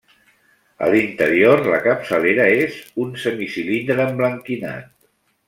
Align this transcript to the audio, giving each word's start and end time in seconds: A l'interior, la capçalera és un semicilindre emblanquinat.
A 0.85 0.87
l'interior, 0.93 1.61
la 1.73 1.81
capçalera 1.83 2.47
és 2.63 2.79
un 3.05 3.13
semicilindre 3.27 4.09
emblanquinat. 4.09 4.91